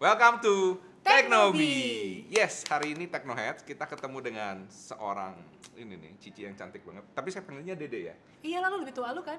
[0.00, 2.24] Welcome to Teknobi.
[2.32, 5.36] Yes, hari ini Teknoheads kita ketemu dengan seorang
[5.76, 7.04] ini nih, Cici yang cantik banget.
[7.12, 8.14] Tapi saya panggilnya Dede ya.
[8.40, 9.36] Iya lalu lebih tua lu kan?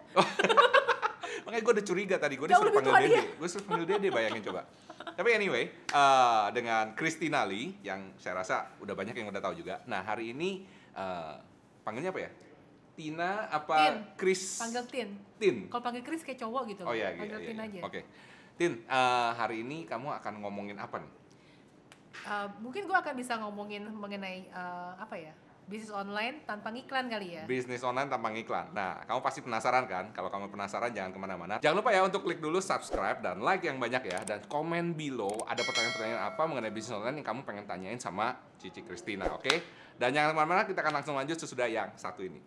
[1.49, 3.09] Makanya gue udah curiga tadi, gue disuruh panggil Dede.
[3.09, 3.23] dia.
[3.41, 4.61] Gue suruh panggil Dede, bayangin coba.
[5.17, 9.81] Tapi anyway, eh, dengan Christina Lee yang saya rasa udah banyak yang udah tahu juga.
[9.89, 10.61] Nah hari ini
[10.93, 11.33] eh,
[11.81, 12.31] panggilnya apa ya?
[12.91, 13.95] Tina apa Tin.
[14.13, 14.61] Chris?
[14.61, 15.09] Panggil Tin.
[15.41, 15.55] Tin.
[15.73, 17.01] Kalau panggil Chris kayak cowok gitu Oh loh.
[17.01, 17.65] iya, iya, Panggil iya, Tin iya.
[17.65, 17.79] aja.
[17.87, 18.01] Oke.
[18.61, 21.09] Tin, eh, hari ini kamu akan ngomongin apa nih?
[22.21, 25.33] Uh, mungkin gua akan bisa ngomongin mengenai uh, apa ya?
[25.65, 27.49] Bisnis online tanpa ngiklan kali ya.
[27.49, 28.69] Bisnis online tanpa iklan.
[28.69, 30.13] Nah, kamu pasti penasaran kan?
[30.13, 31.57] Kalau kamu penasaran, jangan ke mana-mana.
[31.57, 34.21] Jangan lupa ya untuk klik dulu subscribe dan like yang banyak ya.
[34.21, 38.85] Dan komen below ada pertanyaan-pertanyaan apa mengenai bisnis online yang kamu pengen tanyain sama Cici
[38.85, 39.49] Christina, oke?
[39.97, 42.37] Dan jangan ke mana-mana, kita akan langsung lanjut sesudah yang satu ini.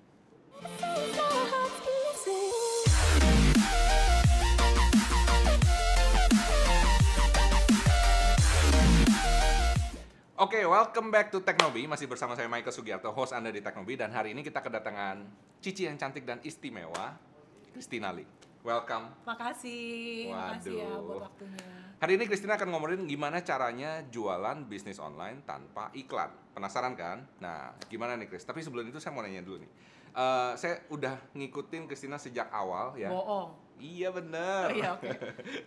[10.34, 11.87] Oke, welcome back to Teknobi.
[11.87, 13.95] Masih bersama saya Michael Sugiarto, host Anda di Teknobi.
[13.95, 15.22] Dan hari ini kita kedatangan
[15.62, 17.14] Cici yang cantik dan istimewa,
[17.70, 18.27] Christina Lee.
[18.67, 19.14] Welcome.
[19.22, 21.06] Makasih, makasih ya Waduh.
[21.06, 21.67] buat waktunya.
[22.03, 26.34] Hari ini Christina akan ngomongin gimana caranya jualan bisnis online tanpa iklan.
[26.50, 27.22] Penasaran kan?
[27.39, 28.42] Nah, gimana nih Chris?
[28.42, 29.70] Tapi sebelum itu saya mau nanya dulu nih.
[30.19, 33.06] Eh, saya udah ngikutin Christina sejak awal ya.
[33.06, 33.64] Bohong.
[33.80, 34.67] Iya bener.
[34.70, 35.11] Oh, iya, oke.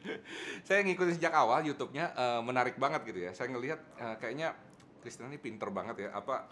[0.68, 3.32] saya ngikutin sejak awal YouTube-nya eh, menarik banget gitu ya.
[3.36, 4.56] Saya ngelihat eh, kayaknya
[5.04, 6.10] Christina ini pinter banget ya.
[6.16, 6.48] Apa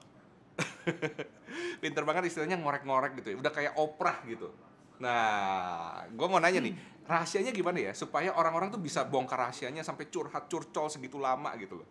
[1.83, 3.37] pinter banget istilahnya ngorek-ngorek gitu ya.
[3.39, 4.51] Udah kayak Oprah gitu.
[4.99, 6.71] Nah, gue mau nanya nih,
[7.03, 11.83] rahasianya gimana ya supaya orang-orang tuh bisa bongkar rahasianya sampai curhat curcol segitu lama gitu
[11.83, 11.87] loh.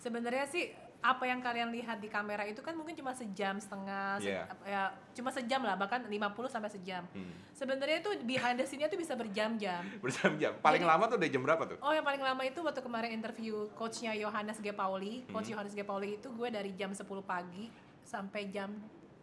[0.00, 0.72] Sebenarnya sih
[1.06, 4.42] apa yang kalian lihat di kamera itu kan mungkin cuma sejam setengah, se- Iya.
[4.60, 4.82] ya
[5.12, 7.06] cuma sejam lah bahkan 50 sampai sejam.
[7.08, 7.30] Hmm.
[7.52, 9.86] Sebenarnya itu behind the scene-nya tuh bisa berjam-jam.
[10.04, 10.58] Berjam-jam.
[10.58, 11.78] Paling Jadi- lama tuh dari jam berapa tuh?
[11.80, 14.70] Oh yang paling lama itu waktu kemarin interview coachnya Yohanes G.
[14.70, 15.32] Pauli Hmm.
[15.32, 15.80] Coach Yohanes G.
[15.80, 17.70] Pauli itu gue dari jam 10 pagi
[18.02, 18.74] sampai jam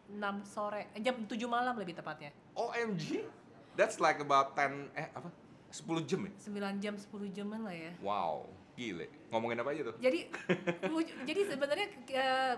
[0.06, 3.28] 6 sore, eh, jam 7 malam lebih tepatnya OMG.
[3.74, 5.28] That's like about 10 eh apa?
[5.70, 6.32] 10 jam ya?
[6.40, 9.10] 9 jam, 10 jaman lah ya Wow, gile.
[9.28, 9.96] Ngomongin apa aja tuh?
[9.98, 10.30] Jadi
[11.30, 11.83] jadi sebenarnya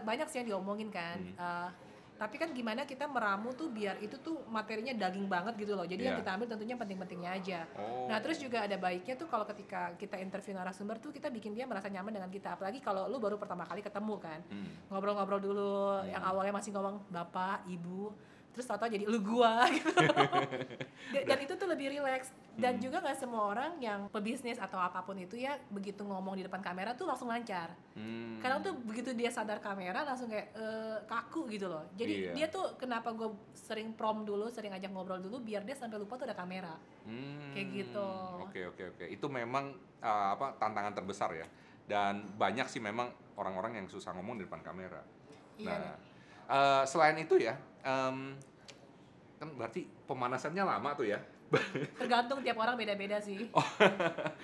[0.05, 1.33] banyak sih yang diomongin kan Hmm.
[1.35, 1.69] Eh,
[2.15, 5.99] tapi kan gimana kita meramu tuh biar itu tuh materinya daging banget gitu loh jadi
[6.01, 6.21] yang Iya.
[6.23, 8.07] kita ambil tentunya penting-pentingnya aja Oh.
[8.07, 11.65] Nah terus juga ada baiknya tuh kalau ketika kita interview narasumber tuh kita bikin dia
[11.65, 14.69] merasa nyaman dengan kita apalagi kalau lu baru pertama kali ketemu kan Hmm.
[14.87, 16.07] ngobrol-ngobrol dulu Hmm.
[16.07, 18.15] yang awalnya masih ngomong bapak ibu
[18.55, 19.91] terus tau jadi lu gua gitu
[21.11, 22.79] dan, dan itu tuh lebih rileks dan Hmm.
[22.79, 26.63] juga nggak semua orang yang pebisnis atau apa pun itu ya begitu ngomong di depan
[26.63, 28.39] kamera tuh langsung lancar Hmm.
[28.39, 32.31] kadang tuh begitu dia sadar kamera langsung kayak eh, kaku gitu loh jadi Iya.
[32.33, 36.15] dia tuh kenapa gue sering prom dulu sering ajak ngobrol dulu biar dia sampai lupa
[36.15, 36.71] tuh ada kamera
[37.03, 38.07] Hmm, Kayak gitu.
[38.41, 39.05] Oke oke oke.
[39.05, 41.45] Itu memang uh, apa tantangan terbesar ya.
[41.85, 43.05] Dan banyak sih memang
[43.37, 45.05] orang-orang yang susah ngomong di depan kamera.
[45.55, 45.69] Iya.
[45.69, 45.93] Nah,
[46.47, 47.53] uh, selain itu ya,
[47.85, 48.33] um,
[49.35, 51.19] kan berarti pemanasannya lama tuh ya.
[52.01, 53.63] tergantung tiap orang beda-beda sih Oh,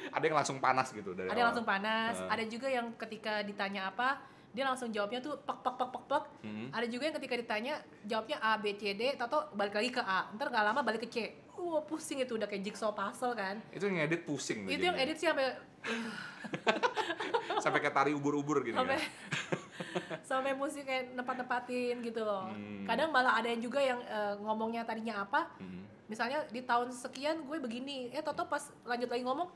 [0.07, 2.29] ada yang langsung panas gitu dari ada yang langsung panas Heeh.
[2.29, 4.21] ada juga yang ketika ditanya apa
[4.51, 6.69] dia langsung jawabnya tuh pek pek pek pek pek Hmm.
[6.69, 10.29] ada juga yang ketika ditanya jawabnya A B C D atau balik lagi ke A
[10.31, 11.17] ntar nggak lama balik ke C
[11.55, 14.65] wah pusing itu udah kayak jigsaw puzzle kan Itu yang edit pusing.
[14.65, 15.57] itu yang edit sih sampai
[17.57, 19.05] Sampai kayak tari ubur-ubur gini sampai ya.
[20.23, 22.83] sampai musik kayak nepat-nepatin gitu loh Hmm.
[22.83, 25.83] kadang malah ada yang juga yang eh, ngomongnya tadinya apa Hmm.
[26.05, 29.47] misalnya di tahun sekian gue begini eh toto pas lanjut lagi ngomong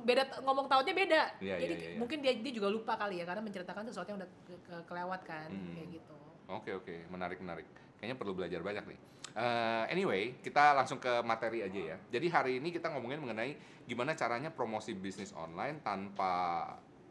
[0.00, 1.98] beda ngomong tahunnya beda Iya, jadi iya, iya, iya.
[1.98, 5.20] mungkin dia dia juga lupa kali ya karena menceritakan sesuatu yang udah ke- ke- kelewat
[5.22, 5.72] kan Hmm.
[5.72, 6.14] kayak gitu
[6.48, 7.68] Oke oke, menarik menarik.
[8.00, 8.98] Kayaknya perlu belajar banyak nih.
[9.36, 11.96] Eh, anyway, kita langsung ke materi aja ya.
[12.08, 13.52] Jadi hari ini kita ngomongin mengenai
[13.84, 16.64] gimana caranya promosi bisnis online tanpa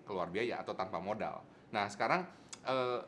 [0.03, 1.45] keluar biaya atau tanpa modal.
[1.71, 2.27] Nah sekarang
[2.63, 2.99] eh,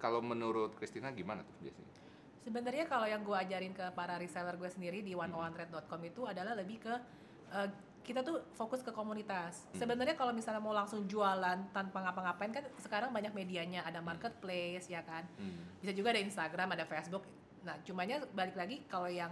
[0.00, 1.90] kalau menurut Christina gimana tuh biasanya?
[2.40, 5.28] sebenarnya kalau yang gue ajarin ke para reseller gue sendiri di Hmm.
[5.28, 6.94] 101thread.com itu adalah lebih ke
[7.52, 7.68] eh,
[8.00, 9.68] kita tuh fokus ke komunitas.
[9.70, 9.84] Hmm.
[9.84, 15.04] Sebenarnya kalau misalnya mau langsung jualan tanpa ngapa-ngapain kan sekarang banyak medianya, ada marketplace ya
[15.04, 15.28] kan.
[15.36, 15.68] Hmm.
[15.84, 17.24] bisa juga ada Instagram ada Facebook
[17.60, 19.28] nah cumanya balik lagi kalau yang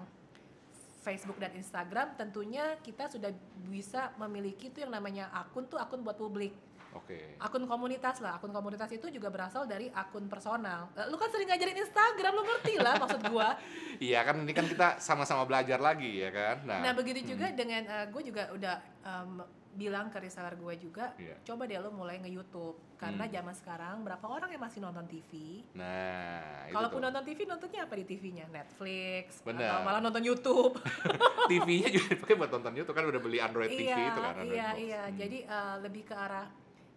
[1.01, 3.33] Facebook dan Instagram tentunya kita sudah
[3.73, 6.53] bisa memiliki itu yang namanya akun tuh akun buat publik
[6.97, 7.37] Oke.
[7.37, 11.49] akun komunitas lah akun komunitas itu juga berasal dari akun personal Eh, lu kan sering
[11.49, 13.57] ngajarin Instagram lu ngerti lah maksud gua
[14.09, 16.57] Iya kan ini kan kita sama-sama belajar lagi ya kan.
[16.63, 17.31] Nah, nah begitu hmm.
[17.35, 19.31] juga dengan gue juga udah em,
[19.75, 21.39] bilang ke reseller gue juga Iya.
[21.45, 23.35] coba deh lo mulai nge YouTube karena Hmm.
[23.35, 28.05] zaman sekarang berapa orang yang masih nonton TV Nah, Kalaupun nonton TV nontonnya apa di
[28.07, 28.47] TV-nya?
[28.51, 29.71] Netflix Bener.
[29.71, 30.75] atau malah nonton YouTube.
[31.51, 34.51] TV-nya juga dipakai buat nonton YouTube kan udah beli Android TV iya, itu kan Android
[34.51, 34.79] iya, Box.
[34.83, 35.03] iya.
[35.07, 35.17] Hmm.
[35.17, 36.47] Jadi eh, lebih ke arah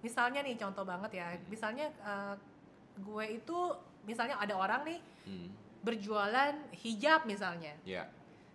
[0.02, 2.36] misalnya nih contoh banget ya misalnya eh,
[2.98, 3.58] gue itu
[4.04, 5.54] misalnya ada orang nih Hmm.
[5.82, 8.10] berjualan hijab misalnya Ya,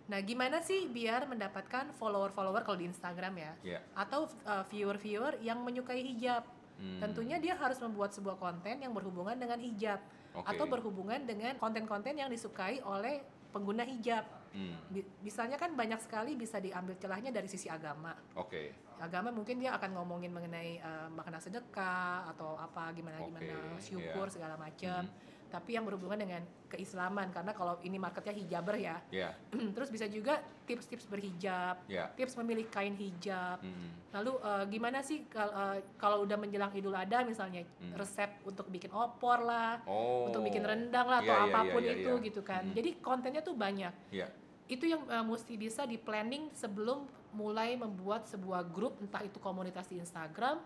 [0.05, 3.79] nah gimana sih biar mendapatkan follower-follower kalau di Instagram ya ya.
[3.93, 6.43] atau eh, viewer-viewer yang menyukai hijab
[6.75, 6.99] Hmm.
[7.01, 9.97] tentunya dia harus membuat sebuah konten yang berhubungan dengan hijab
[10.31, 10.45] Oke.
[10.45, 14.73] atau berhubungan dengan konten-konten yang disukai oleh pengguna hijab Hmm.
[15.21, 18.71] Misalnya kan banyak sekali bisa diambil celahnya dari sisi agama Oke.
[18.99, 24.25] Agama mungkin dia akan ngomongin mengenai eh, makna sedekah atau apa gimana gimana Oke, syukur
[24.25, 24.33] iya.
[24.33, 25.25] segala macam Hmm.
[25.47, 29.31] tapi yang berhubungan dengan keislaman karena kalau ini marketnya hijaber ya Ya,
[29.71, 32.11] terus bisa juga tips-tips berhijab ya.
[32.13, 33.95] tips memilih kain hijab Hmm.
[34.11, 37.95] lalu eh, gimana sih eh, kalau udah menjelang idul adha misalnya Hmm.
[37.95, 40.27] resep untuk bikin opor lah Oh.
[40.27, 42.25] untuk bikin rendang lah atau Iya, iya, apa pun iya, itu iya.
[42.25, 42.75] gitu kan Hmm.
[42.75, 44.27] jadi kontennya tuh banyak Ya.
[44.67, 47.07] itu yang eh, mesti bisa di planning sebelum
[47.37, 50.57] mulai membuat sebuah grup entah itu komunitas di Instagram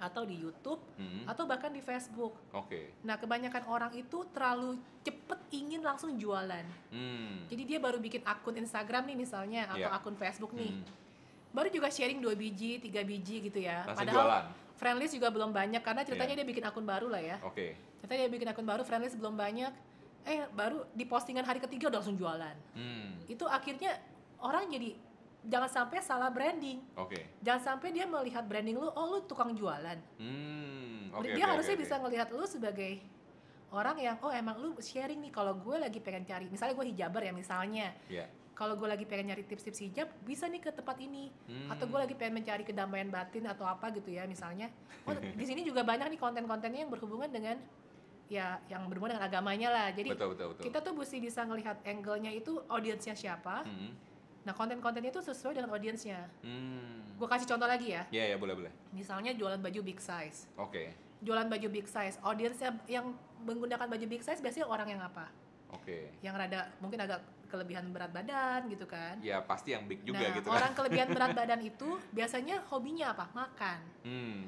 [0.00, 1.28] atau di YouTube Hmm.
[1.28, 2.32] atau bahkan di Facebook.
[2.50, 2.96] Oke.
[3.04, 6.64] Nah kebanyakan orang itu terlalu cepet ingin langsung jualan.
[6.88, 7.44] Hmm.
[7.46, 9.92] Jadi dia baru bikin akun Instagram nih misalnya atau Iya.
[9.92, 10.88] akun Facebook nih, Hmm.
[11.52, 13.84] baru juga sharing dua biji, tiga biji gitu ya.
[13.84, 14.44] Langsung Padahal jualan.
[14.74, 16.40] friend list juga belum banyak karena ceritanya Iya.
[16.40, 17.36] dia bikin akun baru lah ya.
[17.44, 17.76] Oke.
[18.00, 19.72] Ceritanya dia bikin akun baru, friend list belum banyak.
[20.22, 22.56] Eh baru di postingan hari ketiga udah langsung jualan.
[22.72, 23.20] Hmm.
[23.28, 23.94] itu akhirnya
[24.40, 24.96] orang jadi
[25.42, 27.16] jangan sampai salah branding Oke.
[27.40, 31.08] jangan sampai dia melihat branding lu oh lu tukang jualan Hmm.
[31.12, 31.32] Oke.
[31.32, 32.02] dia oke, harusnya oke, bisa oke.
[32.04, 32.92] ngelihat lu sebagai
[33.70, 37.22] orang yang oh emang lu sharing nih kalau gue lagi pengen cari misalnya gue hijaber
[37.22, 38.26] ya misalnya Ya.
[38.52, 41.70] kalau gue lagi pengen nyari tips-tips hijab bisa nih ke tempat ini Hmm.
[41.70, 44.68] atau gue lagi pengen mencari kedamaian batin atau apa gitu ya misalnya
[45.02, 47.56] oh di sini juga banyak nih konten-kontennya yang berhubungan dengan
[48.26, 50.62] ya yang berhubungan dengan agamanya lah jadi Betul betul betul.
[50.64, 53.94] kita tuh mesti bisa ngelihat angle-nya itu audiensnya siapa Hmm.
[54.44, 56.24] Nah, konten-kontennya itu sesuai dengan audiensnya.
[56.40, 57.04] Hmm.
[57.20, 58.02] Gue kasih contoh lagi ya.
[58.08, 58.72] Ya ya boleh boleh.
[58.96, 60.48] Misalnya jualan baju big size.
[60.56, 60.96] Oke.
[61.20, 62.16] Jualan baju big size.
[62.24, 63.12] Audiensnya yang
[63.44, 65.28] menggunakan baju big size biasanya orang yang apa?
[65.76, 66.16] Oke.
[66.24, 67.20] Yang rada mungkin agak
[67.50, 69.18] kelebihan berat badan gitu kan.
[69.20, 70.56] Ya pasti yang big juga nah, gitu kan.
[70.62, 73.26] orang kelebihan berat badan itu biasanya hobinya apa?
[73.34, 73.80] Makan.
[74.06, 74.40] Hmm.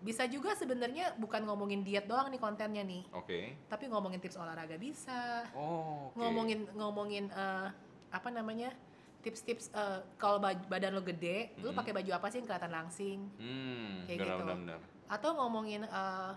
[0.00, 3.52] Bisa juga sebenarnya bukan ngomongin diet doang nih kontennya nih, Oke.
[3.68, 5.44] tapi ngomongin tips olahraga bisa.
[5.52, 6.08] Oh.
[6.08, 6.16] oke.
[6.16, 7.68] Ngomongin ngomongin eh,
[8.08, 8.72] apa namanya?
[9.20, 11.76] Tips-tips eh, kalau badan lo gede, lo Mhm.
[11.76, 13.18] pakai baju apa sih yang kelihatan langsing?
[13.36, 14.04] Hmm.
[14.04, 14.42] Kayak benar, gitu.
[14.42, 14.80] benar, benar.
[15.08, 16.32] atau ngomongin eh,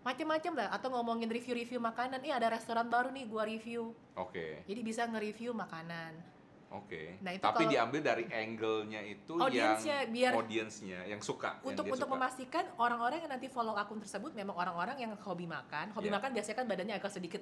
[0.00, 4.62] macem-macem lah atau ngomongin review-review makanan ini ada restoran baru nih gua review Oke.
[4.62, 6.14] jadi bisa nge-review makanan
[6.70, 7.16] Oke.
[7.18, 11.56] Nah, itu Tapi kalau- diambil dari angle-nya itu Audiensnya, yang biar- audiensnya yang suka.
[11.56, 12.14] yang untuk dia untuk suka.
[12.14, 16.16] memastikan orang-orang yang nanti follow akun tersebut memang orang-orang yang hobi makan hobi Iya.
[16.20, 17.40] makan biasanya kan badannya agak sedikit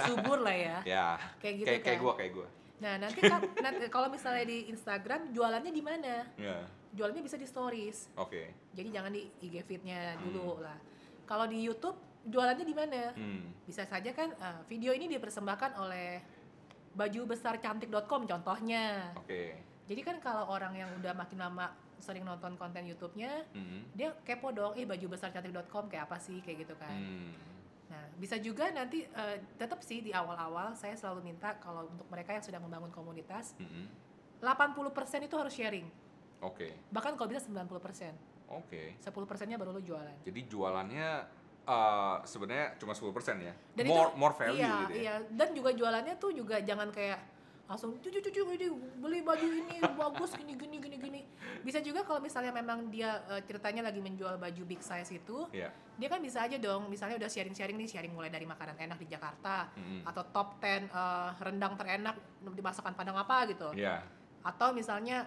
[0.00, 1.18] subur lah ya Ya.
[1.38, 2.46] kayak gitu kayak kan kayak gua kayak gua.
[2.82, 6.66] Nah nanti kan nanti kalau misalnya di Instagram jualannya di mana Ya.
[6.90, 8.50] jualannya bisa di stories Oke.
[8.70, 10.22] jadi jangan di IG feed-nya Hmm.
[10.26, 10.74] dulu lah
[11.22, 11.94] kalau di YouTube
[12.24, 13.54] jualannya di mana Hmm.
[13.62, 16.18] bisa saja kan eh, video ini dipersembahkan oleh
[16.92, 19.54] baju besar cantik.com contohnya Oke.
[19.86, 23.86] jadi kan kalau orang yang udah makin lama sering nonton konten YouTube-nya Hmm.
[23.94, 27.30] dia kepo dong eh baju besar cantik.com kayak apa sih kayak gitu kan Hmm.
[27.92, 32.32] Nah bisa juga nanti eh, tetap sih di awal-awal saya selalu minta kalau untuk mereka
[32.32, 33.84] yang sedang membangun komunitas Hmm.
[34.40, 34.80] 80%
[35.22, 35.86] itu harus sharing
[36.40, 36.72] Oke.
[36.88, 38.16] bahkan kalau bisa 90%
[38.48, 38.96] Oke.
[38.96, 41.08] 10 persennya baru lo jualan Jadi jualannya
[41.62, 43.06] eh, sebenarnya cuma 10%
[43.38, 43.54] ya.
[43.70, 44.98] Dan more itu- more value iya, gitu ya.
[44.98, 47.20] Iya, dan juga jualannya tuh juga jangan kayak
[47.72, 48.68] langsung cucu cucu ini
[49.00, 51.20] beli baju ini bagus gini gini gini gini.
[51.64, 55.72] Bisa juga kalau misalnya memang dia eh, ceritanya lagi menjual baju big size itu, Iya.
[55.96, 59.08] dia kan bisa aja dong misalnya udah sharing-sharing nih, sharing mulai dari makanan enak di
[59.08, 60.04] Jakarta Hmm.
[60.04, 63.72] atau top 10 eh, rendang terenak di masakan Padang apa gitu.
[63.72, 64.04] Iya.
[64.44, 65.24] Atau misalnya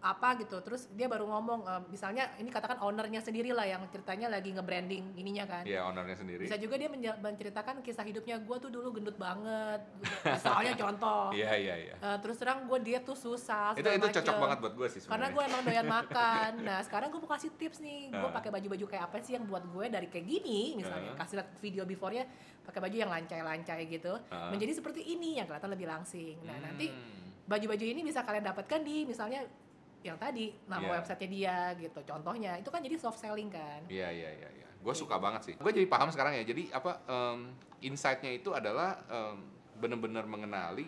[0.00, 4.30] apa gitu terus dia baru ngomong eh, misalnya ini katakan ownernya sendiri lah yang ceritanya
[4.30, 6.38] lagi nge-branding ininya kan Iya, ownernya sendiri.
[6.40, 6.86] bisa juga dia
[7.18, 9.82] menceritakan kisah hidupnya gue tuh dulu gendut banget
[10.24, 11.94] misalnya contoh Iya, iya, iya.
[11.96, 14.38] Eh, terus terang gue diet tuh susah Itu itu cocok macem.
[14.40, 15.34] banget buat gue sih karena sebenarnya.
[15.34, 18.30] gue emang doyan makan nah sekarang gue mau kasih tips nih gue Ah.
[18.32, 21.18] pakai baju-baju kayak apa sih yang buat gue dari kayak gini misalnya Ah.
[21.18, 22.22] kasih lihat video before-nya
[22.62, 24.46] pakai baju yang lancai-lancai gitu Ah.
[24.48, 27.34] menjadi seperti ini yang kelihatan lebih langsing nah nanti Hmm.
[27.44, 29.42] baju-baju ini bisa kalian dapatkan di misalnya
[30.00, 30.92] yang tadi nama Iya.
[30.96, 34.48] websitenya dia gitu contohnya itu kan jadi soft selling kan Iya iya iya.
[34.54, 34.66] iya.
[34.78, 35.54] Gue suka banget sih.
[35.54, 36.46] Gue jadi paham sekarang ya.
[36.46, 37.50] Jadi apa em,
[37.82, 39.42] insight-nya itu adalah em,
[39.74, 40.86] bener-bener mengenali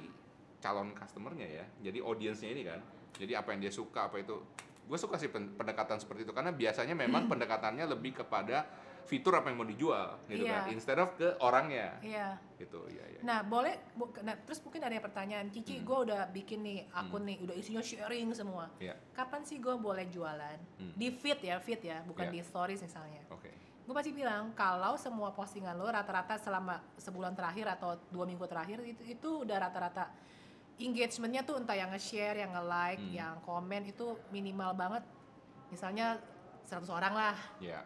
[0.59, 1.65] calon customernya ya.
[1.83, 2.79] Jadi audiensnya ini kan.
[3.19, 4.39] Jadi apa yang dia suka apa itu.
[4.87, 8.63] Gue suka sih pen- pendekatan seperti itu karena biasanya memang pendekatannya lebih kepada
[9.03, 10.53] fitur apa yang mau dijual gitu Iya.
[10.61, 12.37] kan instead of ke orangnya Iya.
[12.57, 15.85] gitu ya ya Nah, boleh bu- nah, terus mungkin ada yang pertanyaan, Cici, Hmm.
[15.85, 18.73] gue udah bikin nih akun nih, udah isinya sharing semua.
[18.77, 18.97] Iya.
[19.11, 20.57] Kapan sih gue boleh jualan?
[20.77, 20.93] Hmm.
[20.95, 22.33] Di feed ya, feed ya, bukan Iya.
[22.33, 23.21] di stories misalnya.
[23.29, 28.47] oke Gue pasti bilang kalau semua postingan lo rata-rata selama sebulan terakhir atau dua minggu
[28.47, 30.09] terakhir itu itu udah rata-rata
[30.79, 33.13] engagementnya tuh entah yang nge-share, yang nge-like, Hmm.
[33.13, 35.03] yang komen itu minimal banget.
[35.69, 36.17] Misalnya
[36.63, 37.37] 100 orang lah.
[37.59, 37.83] ya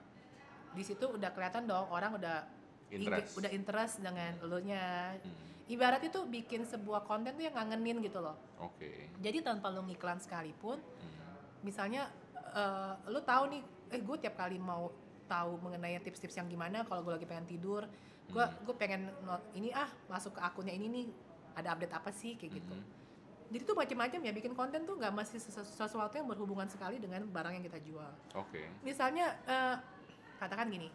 [0.74, 2.44] Di situ udah kelihatan dong orang udah
[2.90, 5.14] interest udah interest dengan lo nya.
[5.14, 8.36] Hmm, Ibarat itu bikin sebuah konten tuh yang ngangenin gitu loh.
[8.58, 12.10] oke Jadi tanpa lo ngiklan sekalipun, Hmm, misalnya
[12.52, 14.92] eh, lo tahu nih, eh gue tiap kali mau
[15.24, 17.88] tahu mengenai tips-tips yang gimana kalau gue lagi pengen tidur,
[18.26, 18.60] gue Hmm.
[18.60, 21.06] gue pengen not ini ah masuk ke akunnya ini nih
[21.54, 22.76] ada update apa sih kayak gitu.
[22.76, 23.02] mhm,
[23.46, 27.24] Jadi tuh macam-macam ya bikin konten tuh nggak masih sesu- sesuatu yang berhubungan sekali dengan
[27.24, 28.12] barang yang kita jual.
[28.34, 29.76] oke Misalnya eh,
[30.36, 30.88] katakan gini,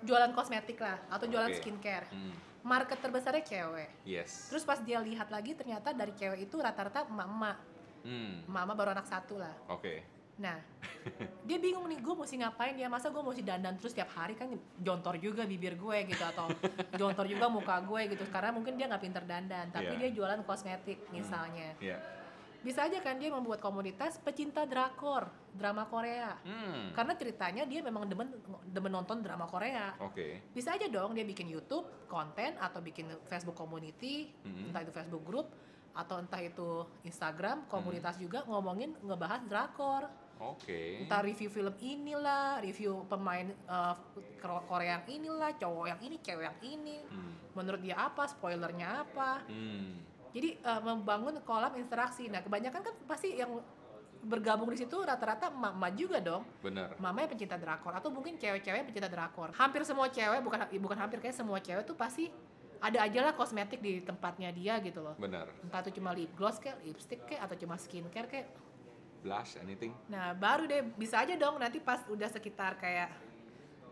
[0.00, 2.32] jualan kosmetik lah atau jualan skincare, Hmm,
[2.62, 3.90] market terbesarnya cewek.
[4.02, 7.58] yes Terus pas dia lihat lagi ternyata dari cewek itu rata-rata emak-emak,
[8.00, 9.52] Hmm, emak-emak baru anak satu lah.
[9.66, 10.56] oke Nah,
[11.44, 12.88] dia bingung nih, gue mesti ngapain ya?
[12.88, 14.48] Masa gue mesti dandan terus tiap hari kan
[14.80, 16.48] jontor juga bibir gue gitu atau
[16.96, 18.24] jontor juga muka gue gitu.
[18.32, 20.00] Karena mungkin dia nggak pinter dandan, tapi Iya.
[20.00, 21.76] dia jualan kosmetik misalnya.
[21.76, 22.00] ya
[22.60, 26.36] Bisa aja kan dia membuat komunitas pecinta drakor, drama Korea.
[26.40, 28.28] Hmm, Karena ceritanya dia memang demen
[28.66, 29.96] demen nonton drama Korea.
[29.98, 34.68] oke Bisa aja dong dia bikin YouTube konten atau bikin Facebook community, Mhm.
[34.68, 35.48] entah itu Facebook group
[35.90, 36.68] atau entah itu
[37.02, 38.22] Instagram komunitas Hmm.
[38.22, 40.06] juga ngomongin ngebahas drakor
[40.38, 43.50] oke entah review film inilah, review pemain
[44.38, 46.96] Kor- Korea yang inilah, cowok yang ini, cewek yang ini.
[47.04, 49.42] Hmm, Menurut dia apa, spoilernya apa.
[49.44, 52.30] hmm, Jadi eh, membangun kolam interaksi.
[52.30, 53.58] Nah, kebanyakan kan pasti yang
[54.20, 56.44] bergabung di situ rata-rata emak-emak juga dong.
[56.60, 59.50] bener Mama yang pencinta drakor atau mungkin cewek-cewek pencinta drakor.
[59.56, 62.28] Hampir semua cewek bukan bukan hampir kayak semua cewek tuh pasti
[62.80, 65.16] ada aja lah kosmetik di tempatnya dia gitu loh.
[65.20, 68.48] bener Entah itu cuma lip gloss kayak, lipstick kayak atau cuma skincare kayak
[69.20, 73.12] blush anything Nah baru deh bisa aja dong nanti pas udah sekitar kayak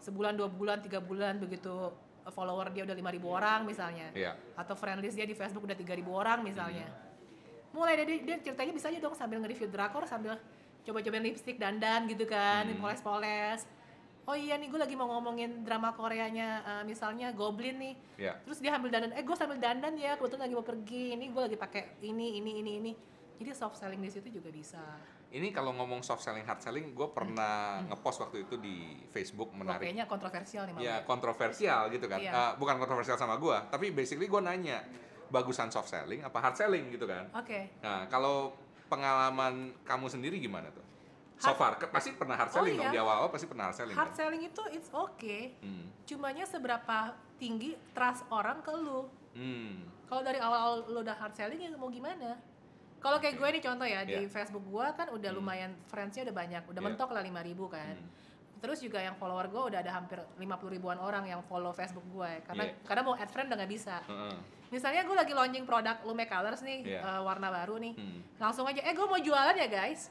[0.01, 1.93] sebulan dua bulan tiga bulan begitu
[2.31, 4.33] follower dia udah 5000 orang misalnya Iya.
[4.55, 6.87] atau friend list dia di Facebook udah 3000 orang misalnya
[7.71, 10.41] mulai dari dia ceritanya bisa aja dong sambil nge-review drakor sambil
[10.81, 12.81] coba-cobain lipstick dandan gitu kan Hmm.
[12.81, 13.69] poles-poles
[14.25, 18.33] oh iya nih gue lagi mau ngomongin drama Koreanya eh, misalnya Goblin nih Iya.
[18.43, 21.43] terus dia ambil dandan eh gue sambil dandan ya kebetulan lagi mau pergi ini gue
[21.43, 22.93] lagi pakai ini ini ini ini
[23.37, 24.81] jadi soft selling di situ juga bisa
[25.29, 29.61] Ini kalau ngomong soft selling, hard selling, gue pernah ngepost waktu itu di Facebook Wah,
[29.61, 29.85] menarik.
[29.85, 30.85] kayaknya kontroversial nih Mama.
[30.85, 32.17] Ya kontroversial gitu kan.
[32.17, 32.33] Iya.
[32.33, 34.81] Eh, bukan kontroversial sama gue, tapi basically gue nanya
[35.29, 37.29] bagusan soft selling apa hard selling gitu kan.
[37.37, 37.77] Oke.
[37.85, 38.57] Nah kalau
[38.89, 40.81] pengalaman kamu sendiri gimana tuh?
[41.39, 42.97] So far, pasti pernah hard Oh, selling dong iya.
[42.97, 44.17] di awal-awal pasti pernah hard selling Hard kan?
[44.17, 45.55] selling itu it's okay.
[45.61, 45.87] Hmm.
[46.03, 49.07] Cumanya seberapa tinggi trust orang ke lu.
[49.37, 49.87] Hmm.
[50.09, 52.41] Kalau dari awal-awal lu udah hard selling ya mau gimana?
[52.99, 54.29] Kalau kayak gue nih contoh ya di Iya.
[54.29, 55.39] Facebook gue kan udah Hmm.
[55.39, 56.89] lumayan friendsnya udah banyak, udah Iya.
[56.91, 57.95] mentok lah 5000 kan.
[57.95, 58.11] Hmm.
[58.59, 62.43] Terus juga yang follower gue udah ada hampir 50 ribuan orang yang follow Facebook gue
[62.43, 62.75] karena Iya.
[62.83, 64.03] karena mau add friend udah nggak bisa.
[64.03, 64.35] Heeh.
[64.69, 67.01] Misalnya gue lagi launching produk Lume Colors nih Iya.
[67.01, 68.19] eh, warna baru nih, Hmm.
[68.37, 70.11] langsung aja eh gue mau jualan ya guys,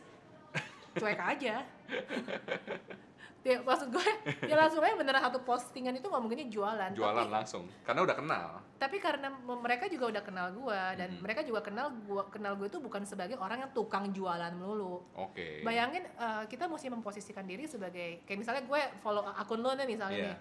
[0.96, 1.62] cuek aja.
[3.48, 4.04] ya, maksud gue
[4.44, 6.92] ya langsung aja beneran satu postingan itu ngomonginnya jualan.
[6.92, 8.48] Jualan Tapi, langsung, karena udah kenal.
[8.76, 11.20] tapi karena mereka juga udah kenal gue dan Mhm.
[11.20, 15.02] mereka juga kenal gua kenal gue itu bukan sebagai orang yang tukang jualan melulu.
[15.16, 15.64] Oke.
[15.64, 20.14] Bayangin eh, kita mesti memposisikan diri sebagai kayak misalnya gue follow akun lo nih misalnya
[20.14, 20.28] Iya.
[20.30, 20.38] nih.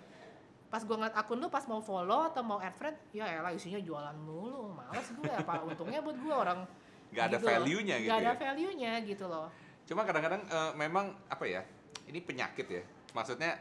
[0.67, 3.79] Pas gue ngeliat akun lu pas mau follow atau mau add friend, ya elah isinya
[3.79, 6.67] jualan mulu, males gue apa untungnya buat gue orang
[7.09, 8.37] Gak ada gitu value-nya gitu Gak ada ya.
[8.37, 9.47] value-nya gitu loh.
[9.87, 11.63] Cuma kadang-kadang eh, memang apa ya?
[12.07, 12.83] Ini penyakit ya.
[13.13, 13.59] Maksudnya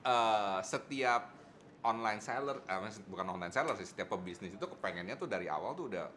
[0.00, 1.28] eh, setiap
[1.82, 5.88] online seller, maksud- bukan online seller sih, setiap pebisnis itu kepengennya tuh dari awal tuh
[5.88, 6.08] udah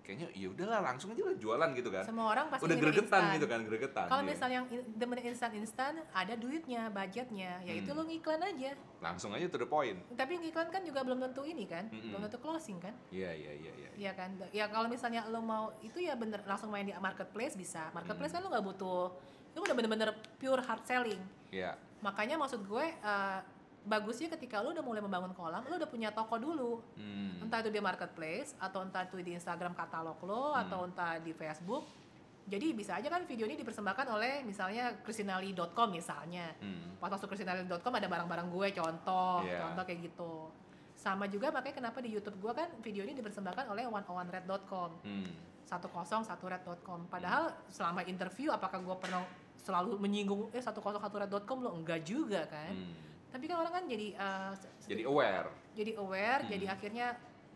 [0.00, 2.06] kayaknya ya udahlah langsung aja lah jualan gitu kan.
[2.06, 3.34] Semua orang pasti Udah gregetan instan.
[3.34, 4.06] gitu kan, gregetan.
[4.06, 4.30] Kalau iya.
[4.30, 7.98] misalnya yang demen instan-instan, ada duitnya, budgetnya, yaitu Hmm.
[7.98, 8.72] lu ngiklan aja.
[8.96, 9.98] langsung aja to the point.
[10.10, 12.10] Tapi ngiklan kan juga belum tentu ini kan, Mm-mm.
[12.10, 12.94] belum tentu closing kan.
[13.08, 13.88] Iya, iya, iya, iya.
[13.94, 17.90] Iya kan, ya kalau misalnya lo mau itu ya bener langsung main di marketplace bisa.
[17.92, 18.40] Marketplace Hmm.
[18.40, 19.06] kan lo nggak butuh,
[19.56, 21.22] itu udah bener-bener pure hard selling.
[21.48, 21.80] Iya.
[22.04, 23.40] Makanya maksud gue eh,
[23.82, 26.84] bagusnya ketika lo udah mulai membangun kolam, lo udah punya toko dulu.
[26.92, 27.40] Hmm.
[27.40, 30.60] Entah itu di marketplace atau entah itu di Instagram katalog lo Hmm.
[30.60, 31.88] atau entah di Facebook.
[32.46, 36.52] Jadi bisa aja kan video ini dipersembahkan oleh misalnya kristinali.com misalnya.
[36.60, 37.00] Hmm.
[37.00, 39.64] Pas masuk kristinali.com ada barang-barang gue contoh, Iya.
[39.64, 40.32] contoh kayak gitu.
[40.92, 44.90] Sama juga makanya kenapa di YouTube gue kan video ini dipersembahkan oleh 101red.com.
[45.00, 45.26] Hmm.
[45.66, 47.10] 101red.com.
[47.10, 49.26] Padahal selama interview apakah gue pernah
[49.58, 52.70] selalu menyinggung eh 101red.com lo enggak juga kan.
[52.70, 52.94] Hmm.
[53.26, 55.48] Tapi kan orang kan jadi uh, Jadi aware.
[55.72, 56.50] jadi aware, Hmm.
[56.50, 57.06] jadi akhirnya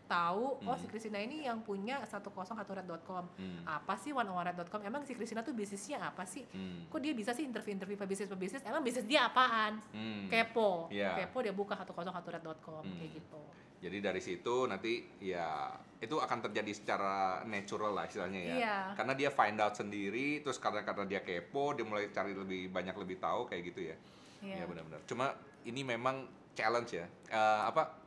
[0.05, 0.91] tahu oh si Hmm.
[0.91, 3.23] Christina ini yang punya 101red.com.
[3.31, 3.63] Hmm.
[3.63, 4.83] Apa sih 101red.com?
[4.83, 6.43] Emang si Christina tuh bisnisnya apa sih?
[6.47, 6.83] Hmm.
[6.85, 8.61] Kok dia bisa sih interview-interview pebisnis-pebisnis?
[8.61, 9.79] Emang bisnis dia apaan?
[9.89, 10.27] Hmm.
[10.27, 10.91] Kepo.
[10.91, 11.15] Iya.
[11.17, 12.93] Kepo dia buka 101red.com Hmm.
[12.93, 13.41] kayak gitu.
[13.81, 18.55] Jadi dari situ nanti ya itu akan terjadi secara natural lah istilahnya ya.
[18.57, 18.77] Iya.
[18.93, 22.93] Karena dia find out sendiri, terus karena karena dia kepo, dia mulai cari lebih banyak
[22.93, 23.95] lebih tahu kayak gitu ya.
[24.41, 24.55] Iya.
[24.61, 25.01] Ya benar-benar.
[25.05, 25.33] Cuma
[25.65, 27.05] ini memang challenge ya.
[27.29, 27.97] Eh, apa?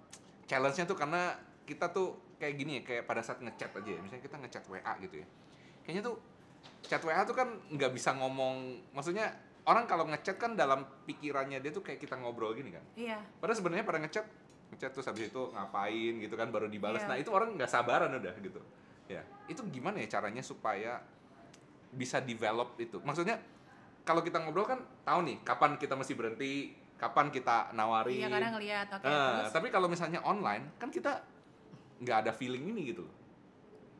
[0.46, 1.34] Challenge-nya tuh karena
[1.66, 4.00] kita tuh kayak gini ya, kayak pada saat ngechat aja ya.
[4.02, 5.26] Misalnya kita ngechat WA gitu ya.
[5.86, 6.16] Kayaknya tuh
[6.86, 8.78] chat WA tuh kan nggak bisa ngomong.
[8.90, 9.30] Maksudnya
[9.64, 12.84] orang kalau ngechat kan dalam pikirannya dia tuh kayak kita ngobrol gini kan.
[12.98, 13.18] Iya.
[13.40, 14.26] Padahal sebenarnya pada ngechat,
[14.74, 17.06] ngechat terus habis itu ngapain gitu kan baru dibalas.
[17.06, 17.10] Iya.
[17.14, 18.60] Nah itu orang nggak sabaran udah gitu.
[19.06, 20.98] Ya itu gimana ya caranya supaya
[21.94, 22.98] bisa develop itu?
[23.06, 23.38] Maksudnya
[24.04, 28.20] kalau kita ngobrol kan tahu nih kapan kita mesti berhenti, kapan kita nawarin.
[28.20, 31.24] Iya kadang ngeliat oke Nah, terus tapi kalau misalnya online kan kita
[32.02, 33.06] nggak ada feeling ini gitu.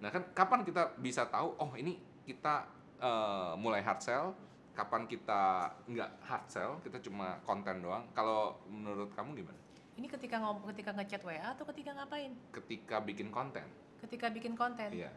[0.03, 2.67] Nah kan kapan kita bisa tahu oh ini kita
[3.01, 4.37] eh, mulai hard sell,
[4.75, 8.05] kapan kita nggak hard sell, kita cuma konten doang.
[8.13, 9.61] Kalau menurut kamu gimana?
[9.95, 12.35] Ini ketika ngomong ketika ngechat WA atau ketika ngapain?
[12.51, 13.67] Ketika bikin konten,
[14.03, 14.91] Ketika bikin konten.
[14.91, 15.11] iya.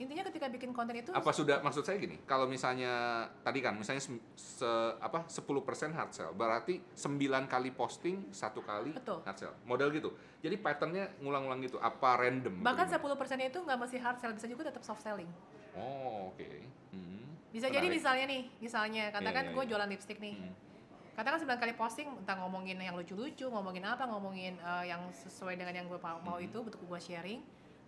[0.00, 2.18] Intinya ketika bikin konten itu Apa sudah maksud saya gini?
[2.26, 4.66] Kalau misalnya tadi kan misalnya sem- se,
[4.98, 9.22] apa 10% hard sell, berarti 9 kali posting satu kali Betul.
[9.22, 9.54] hard sell.
[9.62, 10.10] Model gitu.
[10.42, 11.78] Jadi patternnya ngulang-ngulang gitu.
[11.78, 12.64] Apa random?
[12.66, 15.28] bahkan Atau 10% itu nggak mesti hard sell bisa juga tetap soft selling.
[15.76, 16.50] Oh oke.
[16.90, 17.38] Hmm.
[17.52, 17.96] Bisa jadi Menarik.
[18.00, 19.70] misalnya nih, misalnya katakan iya, gue iya.
[19.70, 20.34] jualan lipstick nih.
[20.40, 20.52] Hmm.
[21.22, 25.70] Katakan 9 kali posting entah ngomongin yang lucu-lucu, ngomongin apa, ngomongin eh, yang sesuai dengan
[25.70, 27.38] yang gue mau, mau itu untuk gue sharing.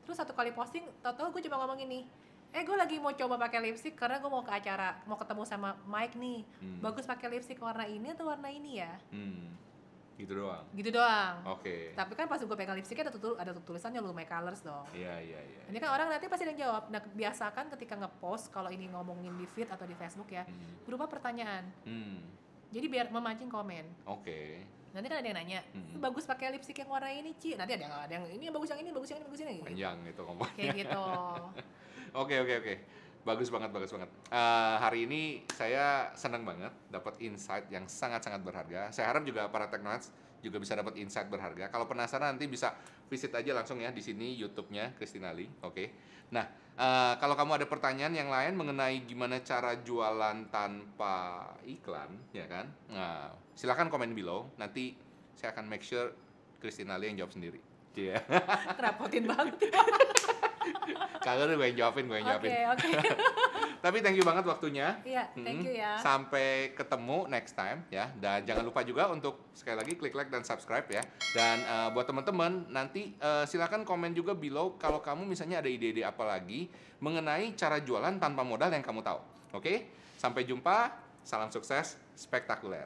[0.07, 2.05] Terus satu kali posting, tau-tau gue cuma ngomongin nih,
[2.55, 5.75] eh gue lagi mau coba pakai lipstick karena gue mau ke acara, mau ketemu sama
[5.83, 6.47] Mike nih.
[6.62, 6.79] Hmm.
[6.79, 8.95] Bagus pakai lipstick warna ini atau warna ini ya?
[9.11, 9.50] Hmm.
[10.14, 10.62] Gitu doang.
[10.71, 11.35] Gitu doang.
[11.59, 11.91] Oke.
[11.99, 14.87] Tapi kan pas gue pegang lipsticknya ada, tutul, ada tulisannya lu my colors dong.
[14.95, 15.62] Iya iya iya.
[15.75, 16.87] Ini kan orang nanti pasti ada yang jawab.
[16.87, 20.87] Nah, biasakan ketika ngepost kalau ini ngomongin di feed atau di Facebook ya, Hmm.
[20.87, 21.67] berupa pertanyaan.
[21.83, 22.43] Hmm.
[22.75, 23.87] Jadi biar memancing komen.
[24.04, 24.66] Oke.
[24.90, 25.99] Nanti kan ada yang nanya, Hmm.
[25.99, 27.54] bagus pakai lipstick yang warna ini, Ci.
[27.54, 29.51] Nanti ada yang ada yang ini yang bagus yang ini, bagus yang ini, bagus yang
[29.51, 29.62] ini.
[29.62, 30.48] Panjang itu ngomong.
[30.55, 31.03] Kayak gitu.
[32.22, 32.75] Oke oke oke.
[33.24, 34.12] Bagus banget bagus banget.
[34.28, 38.92] Eh, hari ini saya senang banget dapat insight yang sangat-sangat berharga.
[38.92, 40.12] Saya harap juga para Technoheads
[40.44, 41.72] juga bisa dapat insight berharga.
[41.72, 42.76] Kalau penasaran nanti bisa
[43.08, 45.48] visit aja langsung ya di sini YouTube-nya Christina Lee.
[45.64, 45.88] Oke.
[46.37, 46.44] Nah,
[46.76, 52.68] eh, kalau kamu ada pertanyaan yang lain mengenai gimana cara jualan tanpa iklan, ya kan?
[52.92, 54.52] Nah, silakan komen below.
[54.60, 54.92] Nanti
[55.32, 56.12] saya akan make sure
[56.60, 57.60] Christina Lee yang jawab sendiri.
[57.96, 58.20] Iya.
[58.76, 59.56] Kerapotin banget.
[61.24, 62.50] Kagak gue yang jawabin, gue yang Oke, jawabin.
[62.76, 62.88] oke.
[63.84, 65.00] Tapi thank you banget waktunya.
[65.04, 65.68] Iya, thank Mm-mm.
[65.68, 65.96] you ya.
[65.96, 68.12] Sampai ketemu next time ya.
[68.12, 71.00] Dan jangan lupa juga untuk sekali lagi klik like dan subscribe ya.
[71.32, 76.04] Dan eh, buat teman-teman nanti eh, silakan komen juga below kalau kamu misalnya ada ide-ide
[76.04, 76.68] apa lagi
[77.00, 79.20] mengenai cara jualan tanpa modal yang kamu tahu.
[79.56, 79.88] Oke?
[80.20, 81.00] Sampai jumpa.
[81.24, 82.84] Salam sukses spektakuler.